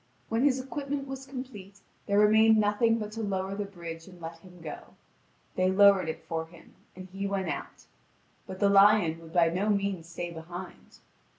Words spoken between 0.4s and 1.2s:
his equipment